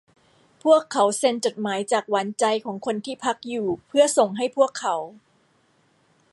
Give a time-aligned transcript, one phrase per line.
[0.63, 4.95] พวกเขาเซ็นจดหมายจากหวานใจของคนที่พักอยู่เพื่อส่งให้พวกเขา